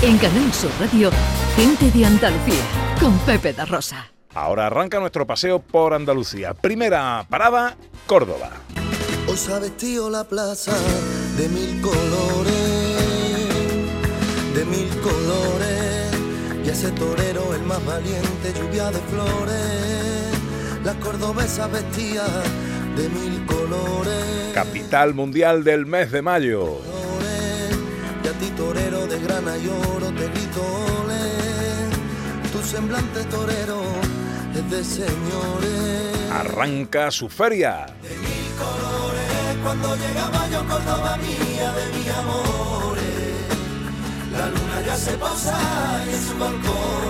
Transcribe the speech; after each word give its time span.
En 0.00 0.16
Canal 0.18 0.52
Sur 0.52 0.70
Radio, 0.78 1.10
Gente 1.56 1.90
de 1.90 2.06
Andalucía, 2.06 2.62
con 3.00 3.18
Pepe 3.18 3.52
da 3.52 3.64
Rosa. 3.64 4.12
Ahora 4.32 4.68
arranca 4.68 5.00
nuestro 5.00 5.26
paseo 5.26 5.58
por 5.58 5.92
Andalucía. 5.92 6.54
Primera 6.54 7.26
parada, 7.28 7.76
Córdoba. 8.06 8.50
Hoy 9.26 9.36
se 9.36 9.52
ha 9.52 9.58
vestido 9.58 10.08
la 10.08 10.22
plaza 10.22 10.72
de 11.36 11.48
mil 11.48 11.80
colores, 11.80 12.52
de 14.54 14.64
mil 14.66 14.88
colores. 15.00 16.12
Y 16.64 16.68
ese 16.68 16.92
torero, 16.92 17.52
el 17.52 17.62
más 17.62 17.84
valiente, 17.84 18.54
lluvia 18.56 18.92
de 18.92 19.00
flores. 19.00 20.38
Las 20.84 20.94
cordobesas 20.96 21.72
vestidas 21.72 22.30
de 22.96 23.08
mil 23.08 23.44
colores. 23.46 24.52
Capital 24.54 25.14
mundial 25.14 25.64
del 25.64 25.86
mes 25.86 26.12
de 26.12 26.22
mayo. 26.22 26.78
Y 28.28 28.30
a 28.30 28.34
ti 28.34 28.50
torero 28.50 29.06
de 29.06 29.18
grana 29.20 29.56
y 29.56 29.68
oro 29.68 30.12
te 30.12 30.28
grito 30.28 30.60
ole. 31.00 31.24
Tu 32.52 32.62
semblante 32.62 33.24
torero 33.24 33.80
es 34.54 34.70
de 34.70 34.84
señores. 34.84 36.30
Arranca 36.30 37.10
su 37.10 37.30
feria. 37.30 37.86
De 38.02 38.10
mil 38.10 38.50
colores, 38.58 39.56
cuando 39.62 39.96
llega 39.96 40.28
mayo, 40.28 40.62
Córdoba 40.68 41.16
mía 41.16 41.72
de 41.72 41.86
mi 41.96 42.08
amores. 42.20 43.02
La 44.36 44.46
luna 44.48 44.82
ya 44.84 44.96
se 44.96 45.12
posa 45.12 45.58
en 46.04 46.28
su 46.28 46.38
balcón. 46.38 47.07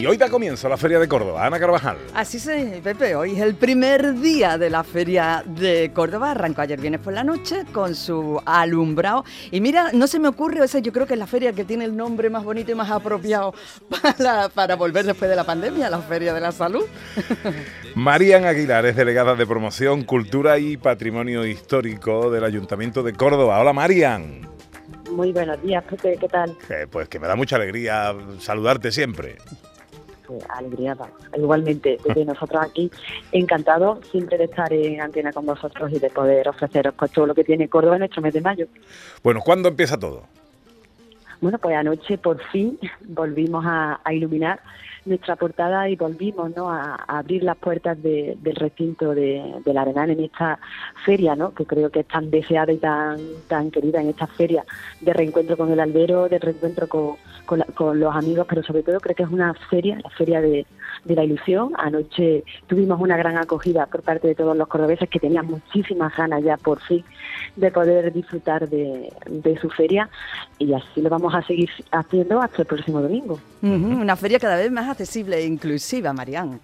Y 0.00 0.06
hoy 0.06 0.16
da 0.16 0.30
comienzo 0.30 0.66
la 0.66 0.78
Feria 0.78 0.98
de 0.98 1.06
Córdoba. 1.06 1.44
Ana 1.44 1.60
Carvajal. 1.60 1.98
Así 2.14 2.38
se, 2.38 2.80
Pepe, 2.82 3.14
hoy 3.14 3.32
es 3.32 3.40
el 3.40 3.54
primer 3.54 4.14
día 4.14 4.56
de 4.56 4.70
la 4.70 4.82
Feria 4.82 5.44
de 5.46 5.90
Córdoba. 5.92 6.30
Arrancó 6.30 6.62
ayer 6.62 6.80
viernes 6.80 7.02
por 7.02 7.12
la 7.12 7.22
noche 7.22 7.66
con 7.70 7.94
su 7.94 8.40
alumbrado. 8.46 9.26
Y 9.50 9.60
mira, 9.60 9.90
no 9.92 10.06
se 10.06 10.18
me 10.18 10.28
ocurre, 10.28 10.64
ese 10.64 10.80
yo 10.80 10.90
creo 10.90 11.06
que 11.06 11.12
es 11.12 11.18
la 11.18 11.26
feria 11.26 11.52
que 11.52 11.66
tiene 11.66 11.84
el 11.84 11.94
nombre 11.94 12.30
más 12.30 12.44
bonito 12.44 12.72
y 12.72 12.74
más 12.74 12.90
apropiado 12.90 13.52
para, 14.16 14.48
para 14.48 14.74
volver 14.74 15.04
después 15.04 15.28
de 15.28 15.36
la 15.36 15.44
pandemia, 15.44 15.90
la 15.90 16.00
Feria 16.00 16.32
de 16.32 16.40
la 16.40 16.52
Salud. 16.52 16.86
Marian 17.94 18.46
Aguilar 18.46 18.86
es 18.86 18.96
delegada 18.96 19.34
de 19.34 19.46
Promoción, 19.46 20.04
Cultura 20.04 20.58
y 20.58 20.78
Patrimonio 20.78 21.44
Histórico 21.44 22.30
del 22.30 22.44
Ayuntamiento 22.44 23.02
de 23.02 23.12
Córdoba. 23.12 23.60
Hola 23.60 23.74
Marian. 23.74 24.48
Muy 25.10 25.32
buenos 25.32 25.60
días, 25.60 25.84
Pepe, 25.84 26.16
¿qué 26.18 26.28
tal? 26.28 26.56
Eh, 26.70 26.86
pues 26.90 27.06
que 27.10 27.18
me 27.18 27.26
da 27.26 27.36
mucha 27.36 27.56
alegría 27.56 28.14
saludarte 28.38 28.92
siempre 28.92 29.36
alegría, 30.48 30.96
igualmente, 31.36 31.98
desde 32.04 32.24
nosotros 32.24 32.62
aquí, 32.62 32.90
encantados 33.32 34.06
siempre 34.08 34.38
de 34.38 34.44
estar 34.44 34.72
en 34.72 35.00
antena 35.00 35.32
con 35.32 35.46
vosotros 35.46 35.90
y 35.92 35.98
de 35.98 36.10
poder 36.10 36.48
ofreceros 36.48 36.94
pues, 36.94 37.10
todo 37.12 37.26
lo 37.26 37.34
que 37.34 37.44
tiene 37.44 37.68
Córdoba 37.68 37.96
en 37.96 38.00
nuestro 38.00 38.22
mes 38.22 38.34
de 38.34 38.40
mayo. 38.40 38.66
Bueno, 39.22 39.40
¿cuándo 39.40 39.68
empieza 39.68 39.98
todo? 39.98 40.24
Bueno, 41.40 41.58
pues 41.58 41.74
anoche 41.74 42.18
por 42.18 42.42
fin 42.50 42.78
volvimos 43.00 43.64
a, 43.66 44.00
iluminar 44.12 44.60
nuestra 45.04 45.36
portada 45.36 45.88
y 45.88 45.96
volvimos 45.96 46.54
¿no? 46.56 46.70
a, 46.70 46.94
abrir 47.06 47.42
las 47.42 47.56
puertas 47.56 48.00
del 48.02 48.56
recinto 48.56 49.14
de, 49.14 49.60
la 49.64 49.82
Arenal 49.82 50.10
en 50.10 50.20
esta 50.20 50.58
feria, 51.04 51.34
¿no? 51.36 51.54
que 51.54 51.64
creo 51.64 51.90
que 51.90 52.00
es 52.00 52.08
tan 52.08 52.30
deseada 52.30 52.72
y 52.72 52.78
tan, 52.78 53.18
tan 53.48 53.70
querida 53.70 54.00
en 54.00 54.08
esta 54.10 54.26
feria 54.26 54.64
de 55.00 55.12
reencuentro 55.12 55.56
con 55.56 55.70
el 55.70 55.80
albero, 55.80 56.28
de 56.28 56.38
reencuentro 56.38 56.88
con, 56.88 57.16
con, 57.74 58.00
los 58.00 58.14
amigos, 58.14 58.46
pero 58.48 58.62
sobre 58.62 58.82
todo 58.82 59.00
creo 59.00 59.16
que 59.16 59.22
es 59.22 59.30
una 59.30 59.54
feria, 59.54 59.98
la 60.02 60.10
feria 60.10 60.40
de, 60.40 60.66
la 61.04 61.24
ilusión. 61.24 61.72
Anoche 61.78 62.44
tuvimos 62.66 63.00
una 63.00 63.16
gran 63.16 63.36
acogida 63.36 63.86
por 63.86 64.02
parte 64.02 64.28
de 64.28 64.34
todos 64.34 64.56
los 64.56 64.68
cordobeses 64.68 65.08
que 65.08 65.18
tenían 65.18 65.46
muchísimas 65.46 66.16
ganas 66.16 66.42
ya 66.44 66.56
por 66.56 66.80
fin 66.80 67.04
de 67.56 67.70
poder 67.70 68.12
disfrutar 68.12 68.68
de, 68.68 69.10
su 69.60 69.68
feria 69.70 70.08
y 70.58 70.72
así 70.72 71.00
lo 71.00 71.10
vamos 71.10 71.34
a 71.34 71.42
seguir 71.42 71.68
haciendo 71.90 72.40
hasta 72.40 72.62
el 72.62 72.66
próximo 72.66 73.00
domingo. 73.00 73.38
una 73.62 74.14
feria 74.16 74.38
cada 74.38 74.56
vez 74.56 74.70
más 74.70 74.88
accesible 75.00 75.38
e 75.38 75.46
inclusiva, 75.46 76.12
Marián. 76.12 76.60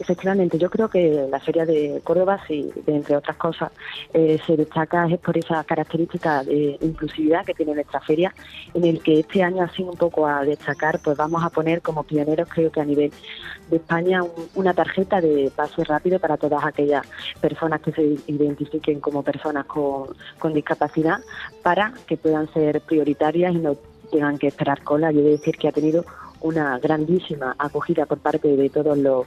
Efectivamente, 0.00 0.58
yo 0.58 0.70
creo 0.70 0.88
que 0.88 1.26
la 1.28 1.40
Feria 1.40 1.66
de 1.66 2.00
Córdoba, 2.04 2.40
sí, 2.46 2.70
entre 2.86 3.16
otras 3.16 3.36
cosas, 3.36 3.72
eh, 4.12 4.38
se 4.46 4.56
destaca 4.56 5.06
es 5.08 5.18
por 5.18 5.36
esa 5.36 5.62
característica 5.64 6.44
de 6.44 6.78
inclusividad 6.80 7.44
que 7.44 7.54
tiene 7.54 7.74
nuestra 7.74 8.00
feria, 8.00 8.32
en 8.74 8.84
el 8.84 9.02
que 9.02 9.20
este 9.20 9.42
año, 9.42 9.62
así 9.62 9.82
un 9.82 9.96
poco 9.96 10.26
a 10.26 10.44
destacar, 10.44 11.00
pues 11.00 11.16
vamos 11.16 11.42
a 11.42 11.50
poner 11.50 11.82
como 11.82 12.04
pioneros, 12.04 12.48
creo 12.48 12.70
que 12.70 12.80
a 12.80 12.84
nivel 12.84 13.12
de 13.70 13.76
España, 13.76 14.22
una 14.54 14.72
tarjeta 14.72 15.20
de 15.20 15.50
pase 15.54 15.82
rápido 15.82 16.20
para 16.20 16.36
todas 16.36 16.64
aquellas 16.64 17.04
personas 17.40 17.80
que 17.80 17.90
se 17.92 18.02
identifiquen 18.28 19.00
como 19.00 19.24
personas 19.24 19.66
con, 19.66 20.14
con 20.38 20.54
discapacidad, 20.54 21.18
para 21.62 21.92
que 22.06 22.16
puedan 22.16 22.52
ser 22.52 22.80
prioritarias 22.82 23.52
y 23.52 23.58
no 23.58 23.76
tengan 24.12 24.38
que 24.38 24.46
esperar 24.46 24.82
cola. 24.82 25.10
Yo 25.10 25.20
he 25.20 25.24
de 25.24 25.30
decir 25.30 25.56
que 25.56 25.68
ha 25.68 25.72
tenido 25.72 26.04
una 26.40 26.78
grandísima 26.78 27.54
acogida 27.58 28.06
por 28.06 28.18
parte 28.18 28.56
de 28.56 28.70
todos 28.70 28.96
los, 28.98 29.26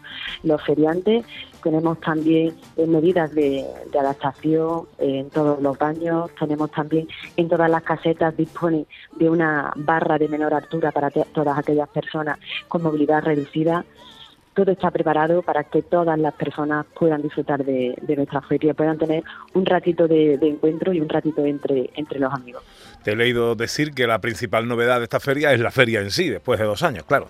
feriantes. 0.63 1.25
Tenemos 1.63 1.99
también 1.99 2.55
eh, 2.77 2.87
medidas 2.87 3.33
de, 3.33 3.65
adaptación 3.97 4.87
en 4.97 5.29
todos 5.29 5.61
los 5.61 5.77
baños. 5.77 6.31
Tenemos 6.39 6.71
también 6.71 7.07
en 7.37 7.49
todas 7.49 7.69
las 7.69 7.83
casetas 7.83 8.35
dispone 8.35 8.85
de 9.17 9.29
una 9.29 9.71
barra 9.75 10.17
de 10.17 10.27
menor 10.27 10.53
altura 10.53 10.91
para 10.91 11.09
todas 11.09 11.57
aquellas 11.57 11.89
personas 11.89 12.39
con 12.67 12.83
movilidad 12.83 13.23
reducida 13.23 13.85
todo 14.53 14.71
está 14.71 14.91
preparado 14.91 15.41
para 15.41 15.63
que 15.63 15.81
todas 15.81 16.19
las 16.19 16.33
personas 16.33 16.85
puedan 16.97 17.21
disfrutar 17.21 17.63
de, 17.63 17.95
nuestra 18.15 18.41
feria, 18.41 18.73
puedan 18.73 18.97
tener 18.97 19.23
un 19.53 19.65
ratito 19.65 20.07
de, 20.07 20.33
encuentro 20.41 20.93
y 20.93 20.99
un 20.99 21.09
ratito 21.09 21.45
entre, 21.45 21.89
entre 21.95 22.19
los 22.19 22.33
amigos. 22.33 22.63
Te 23.03 23.11
he 23.11 23.15
leído 23.15 23.55
decir 23.55 23.93
que 23.93 24.07
la 24.07 24.19
principal 24.19 24.67
novedad 24.67 24.99
de 24.99 25.05
esta 25.05 25.19
feria 25.19 25.53
es 25.53 25.59
la 25.59 25.71
feria 25.71 26.01
en 26.01 26.11
sí, 26.11 26.29
después 26.29 26.59
de 26.59 26.65
dos 26.65 26.83
años, 26.83 27.05
claro. 27.05 27.27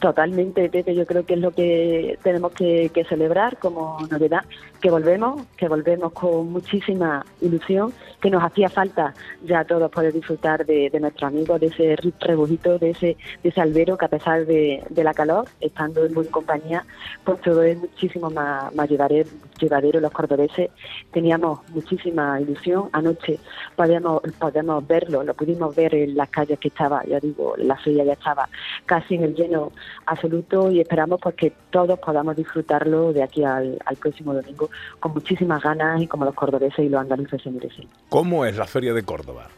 Totalmente, 0.00 0.68
Pepe, 0.68 0.94
yo 0.94 1.06
creo 1.06 1.24
que 1.24 1.34
es 1.34 1.40
lo 1.40 1.52
que 1.52 2.18
tenemos 2.22 2.52
que, 2.52 2.90
celebrar 3.08 3.56
como 3.56 3.98
novedad, 4.10 4.44
que 4.80 4.90
volvemos, 4.90 5.42
que 5.56 5.68
volvemos 5.68 6.12
con 6.12 6.52
muchísima 6.52 7.24
ilusión, 7.40 7.92
que 8.20 8.30
nos 8.30 8.42
hacía 8.42 8.68
falta 8.68 9.14
ya 9.44 9.64
todos 9.64 9.90
poder 9.90 10.12
disfrutar 10.12 10.64
de, 10.66 10.90
nuestros 11.00 11.28
amigos, 11.28 11.60
de 11.60 11.66
ese 11.66 11.96
rebujito, 12.20 12.78
de 12.78 12.90
ese, 12.90 13.16
de 13.42 13.48
ese 13.48 13.60
albero 13.60 13.96
que 13.96 14.04
a 14.04 14.08
pesar 14.08 14.46
de, 14.46 14.82
la 14.96 15.14
calor, 15.14 15.46
estando 15.60 16.04
en 16.04 16.14
buena 16.14 16.30
compañía, 16.30 16.84
pues 17.24 17.40
todo 17.40 17.62
es 17.62 17.78
muchísimo 17.78 18.30
más, 18.30 18.74
más 18.74 18.88
llevadero, 18.88 19.28
llevadero 19.58 20.00
los 20.00 20.10
cordobeses. 20.10 20.70
Teníamos 21.12 21.60
muchísima 21.70 22.40
ilusión, 22.40 22.88
anoche 22.92 23.38
podíamos, 23.76 24.22
podíamos 24.38 24.86
verlo, 24.86 25.22
lo 25.22 25.34
pudimos 25.34 25.74
ver 25.74 25.94
en 25.94 26.16
las 26.16 26.28
calles 26.30 26.58
que 26.58 26.68
estaba, 26.68 27.04
ya 27.04 27.20
digo, 27.20 27.54
la 27.56 27.76
feria 27.76 28.04
ya 28.04 28.12
estaba 28.14 28.48
casi 28.84 29.14
en 29.14 29.24
el 29.24 29.34
lleno 29.34 29.72
absoluto 30.06 30.70
y 30.70 30.80
esperamos 30.80 31.20
pues 31.20 31.34
que 31.34 31.52
todos 31.70 31.98
podamos 31.98 32.36
disfrutarlo 32.36 33.12
de 33.12 33.22
aquí 33.22 33.44
al, 33.44 33.78
próximo 34.00 34.34
domingo 34.34 34.65
con 35.00 35.12
muchísimas 35.12 35.62
ganas 35.62 36.00
y 36.00 36.06
como 36.06 36.24
los 36.24 36.34
cordobeses 36.34 36.84
y 36.84 36.88
los 36.88 37.00
andaluces 37.00 37.42
se 37.42 37.50
merecen. 37.50 37.88
¿Cómo 38.08 38.44
es 38.44 38.56
la 38.56 38.66
Feria 38.66 38.92
de 38.94 39.02
Córdoba? 39.02 39.48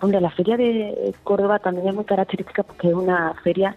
Hombre, 0.00 0.20
la 0.20 0.30
Feria 0.30 0.56
de 0.56 1.14
Córdoba 1.24 1.58
también 1.58 1.88
es 1.88 1.94
muy 1.94 2.04
característica 2.04 2.62
porque 2.62 2.88
es 2.88 2.94
una 2.94 3.34
feria 3.42 3.74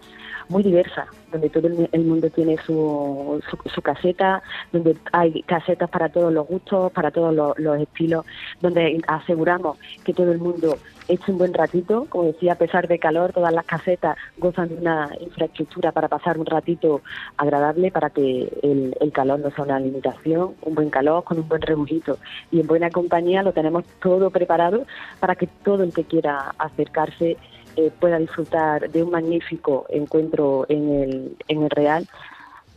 muy 0.52 0.62
diversa, 0.62 1.06
donde 1.32 1.48
todo 1.48 1.66
el 1.66 2.04
mundo 2.04 2.28
tiene 2.30 2.56
su, 2.66 3.42
su, 3.74 3.82
caseta, 3.82 4.42
donde 4.70 4.96
hay 5.12 5.42
casetas 5.42 5.88
para 5.88 6.10
todos 6.10 6.32
los 6.32 6.46
gustos, 6.46 6.92
para 6.92 7.10
todos 7.10 7.34
los, 7.58 7.80
estilos, 7.80 8.24
donde 8.60 9.00
aseguramos 9.08 9.78
que 10.04 10.12
todo 10.12 10.30
el 10.30 10.38
mundo 10.38 10.76
eche 11.08 11.32
un 11.32 11.38
buen 11.38 11.54
ratito, 11.54 12.06
como 12.10 12.24
decía, 12.24 12.52
a 12.52 12.56
pesar 12.56 12.86
de 12.86 12.98
calor, 12.98 13.32
todas 13.32 13.52
las 13.52 13.64
casetas 13.64 14.16
gozan 14.36 14.68
de 14.68 14.74
una 14.76 15.10
infraestructura 15.20 15.90
para 15.90 16.08
pasar 16.08 16.38
un 16.38 16.46
ratito 16.46 17.00
agradable, 17.38 17.90
para 17.90 18.10
que 18.10 18.52
el, 18.62 18.94
el 19.00 19.12
calor 19.12 19.40
no 19.40 19.50
sea 19.50 19.64
una 19.64 19.80
limitación, 19.80 20.54
un 20.62 20.74
buen 20.74 20.90
calor 20.90 21.24
con 21.24 21.38
un 21.38 21.48
buen 21.48 21.62
rebujito 21.62 22.18
y 22.50 22.60
en 22.60 22.66
buena 22.66 22.90
compañía 22.90 23.42
lo 23.42 23.52
tenemos 23.52 23.84
todo 24.00 24.30
preparado 24.30 24.84
para 25.18 25.34
que 25.34 25.46
todo 25.46 25.82
el 25.82 25.92
que 25.92 26.04
quiera 26.04 26.54
acercarse 26.58 27.36
eh, 27.76 27.90
pueda 27.98 28.18
disfrutar 28.18 28.90
de 28.90 29.02
un 29.02 29.10
magnífico 29.10 29.86
encuentro 29.88 30.66
en 30.68 30.90
el, 30.90 31.36
en 31.48 31.62
el 31.62 31.70
Real 31.70 32.06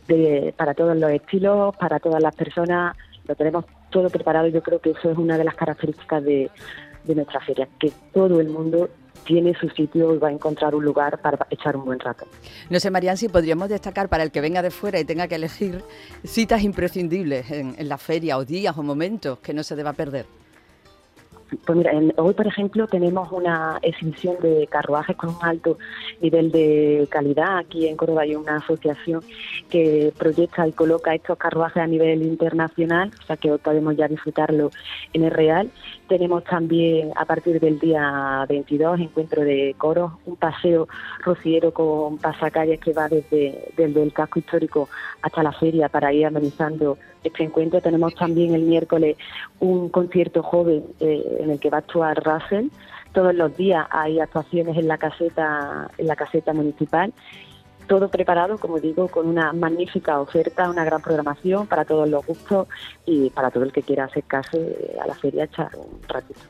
de, 0.08 0.54
para 0.56 0.74
todos 0.74 0.96
los 0.96 1.10
estilos, 1.10 1.76
para 1.76 1.98
todas 1.98 2.22
las 2.22 2.34
personas. 2.34 2.96
Lo 3.26 3.34
tenemos 3.34 3.64
todo 3.90 4.08
preparado 4.10 4.46
y 4.48 4.52
yo 4.52 4.62
creo 4.62 4.80
que 4.80 4.90
eso 4.90 5.10
es 5.10 5.18
una 5.18 5.36
de 5.36 5.44
las 5.44 5.54
características 5.54 6.24
de, 6.24 6.50
nuestra 7.14 7.40
feria, 7.40 7.68
que 7.78 7.92
todo 8.12 8.40
el 8.40 8.48
mundo 8.48 8.90
tiene 9.24 9.54
su 9.54 9.68
sitio 9.70 10.14
y 10.14 10.18
va 10.18 10.28
a 10.28 10.32
encontrar 10.32 10.74
un 10.74 10.84
lugar 10.84 11.20
para 11.20 11.46
echar 11.50 11.76
un 11.76 11.84
buen 11.84 12.00
rato. 12.00 12.26
No 12.68 12.80
sé, 12.80 12.90
Marian, 12.90 13.16
si 13.16 13.28
podríamos 13.28 13.68
destacar 13.68 14.08
para 14.08 14.24
el 14.24 14.32
que 14.32 14.40
venga 14.40 14.60
de 14.60 14.70
fuera 14.70 14.98
y 14.98 15.04
tenga 15.04 15.28
que 15.28 15.36
elegir 15.36 15.82
citas 16.24 16.62
imprescindibles 16.62 17.50
en, 17.50 17.76
en 17.78 17.88
la 17.88 17.96
feria 17.96 18.38
o 18.38 18.44
días 18.44 18.76
o 18.76 18.82
momentos 18.82 19.38
que 19.38 19.54
no 19.54 19.62
se 19.62 19.76
deba 19.76 19.92
perder. 19.92 20.26
Pues 21.64 21.78
mira, 21.78 21.92
hoy 22.16 22.34
por 22.34 22.46
ejemplo 22.48 22.88
tenemos 22.88 23.30
una 23.30 23.78
exhibición 23.80 24.36
de 24.42 24.66
carruajes 24.66 25.16
con 25.16 25.30
un 25.30 25.36
alto 25.42 25.78
nivel 26.20 26.50
de 26.50 27.06
calidad. 27.08 27.58
Aquí 27.58 27.86
en 27.86 27.96
Córdoba 27.96 28.22
hay 28.22 28.34
una 28.34 28.56
asociación 28.56 29.22
que 29.70 30.12
proyecta 30.18 30.66
y 30.66 30.72
coloca 30.72 31.14
estos 31.14 31.38
carruajes 31.38 31.82
a 31.82 31.86
nivel 31.86 32.22
internacional, 32.22 33.12
o 33.22 33.26
sea 33.26 33.36
que 33.36 33.56
podemos 33.58 33.96
ya 33.96 34.08
disfrutarlo 34.08 34.70
en 35.12 35.24
el 35.24 35.30
Real. 35.30 35.70
Tenemos 36.08 36.42
también 36.44 37.12
a 37.14 37.24
partir 37.24 37.60
del 37.60 37.78
día 37.78 38.44
22 38.48 39.00
encuentro 39.00 39.42
de 39.42 39.74
coros, 39.78 40.12
un 40.24 40.36
paseo 40.36 40.88
rociero 41.20 41.72
con 41.72 42.18
pasacalles 42.18 42.80
que 42.80 42.92
va 42.92 43.08
desde, 43.08 43.72
desde 43.76 44.02
el 44.02 44.12
casco 44.12 44.40
histórico 44.40 44.88
hasta 45.22 45.44
la 45.44 45.52
feria 45.52 45.88
para 45.88 46.12
ir 46.12 46.26
amenizando 46.26 46.98
este 47.22 47.44
encuentro. 47.44 47.80
Tenemos 47.80 48.14
también 48.14 48.54
el 48.54 48.62
miércoles 48.62 49.16
un 49.60 49.88
concierto 49.88 50.42
joven 50.42 50.84
eh, 51.00 51.35
en 51.38 51.50
el 51.50 51.60
que 51.60 51.70
va 51.70 51.78
a 51.78 51.80
actuar 51.80 52.22
Russell. 52.22 52.68
Todos 53.12 53.34
los 53.34 53.56
días 53.56 53.86
hay 53.90 54.20
actuaciones 54.20 54.76
en 54.76 54.88
la 54.88 54.98
caseta, 54.98 55.90
en 55.96 56.06
la 56.06 56.16
caseta 56.16 56.52
municipal. 56.52 57.12
Todo 57.86 58.10
preparado, 58.10 58.58
como 58.58 58.80
digo, 58.80 59.08
con 59.08 59.28
una 59.28 59.52
magnífica 59.52 60.20
oferta, 60.20 60.68
una 60.68 60.84
gran 60.84 61.00
programación 61.00 61.66
para 61.66 61.84
todos 61.84 62.08
los 62.08 62.26
gustos 62.26 62.66
y 63.04 63.30
para 63.30 63.50
todo 63.50 63.64
el 63.64 63.72
que 63.72 63.82
quiera 63.82 64.04
acercarse 64.04 64.96
a 65.00 65.06
la 65.06 65.14
feria 65.14 65.44
echar 65.44 65.70
un 65.76 66.00
ratito. 66.08 66.40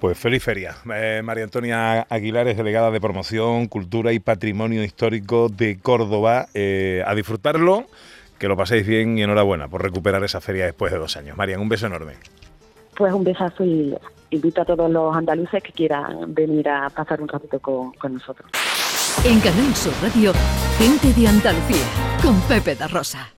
Pues 0.00 0.18
feliz 0.18 0.42
feria. 0.42 0.74
Eh, 0.92 1.20
María 1.22 1.44
Antonia 1.44 2.06
Aguilar 2.08 2.48
es 2.48 2.56
delegada 2.56 2.90
de 2.90 3.00
Promoción, 3.00 3.68
Cultura 3.68 4.12
y 4.12 4.18
Patrimonio 4.18 4.82
Histórico 4.82 5.48
de 5.48 5.78
Córdoba. 5.78 6.48
Eh, 6.54 7.04
a 7.06 7.14
disfrutarlo 7.14 7.86
que 8.36 8.48
lo 8.48 8.56
paséis 8.56 8.84
bien 8.84 9.16
y 9.16 9.22
enhorabuena 9.22 9.68
por 9.68 9.80
recuperar 9.80 10.24
esa 10.24 10.40
feria 10.40 10.64
después 10.64 10.90
de 10.90 10.98
dos 10.98 11.16
años. 11.16 11.36
Marian, 11.36 11.60
un 11.60 11.68
beso 11.68 11.86
enorme. 11.86 12.14
Pues 12.96 13.12
un 13.12 13.24
besazo 13.24 13.64
y 13.64 13.94
invito 14.30 14.62
a 14.62 14.64
todos 14.64 14.90
los 14.90 15.14
andaluces 15.14 15.62
que 15.62 15.72
quieran 15.72 16.34
venir 16.34 16.68
a 16.68 16.90
pasar 16.90 17.20
un 17.20 17.28
ratito 17.28 17.58
con, 17.60 17.92
con 17.92 18.14
nosotros. 18.14 18.50
En 19.24 19.40
Canal 19.40 19.74
Sur 19.74 19.92
Radio, 20.02 20.32
gente 20.78 21.12
de 21.12 21.28
Andalucía, 21.28 21.84
con 22.22 22.40
Pepe 22.42 22.74
da 22.74 22.88
Rosa. 22.88 23.28